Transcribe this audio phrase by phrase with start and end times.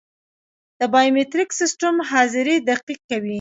[0.79, 3.29] د بایومتریک سیستم حاضري دقیق کوي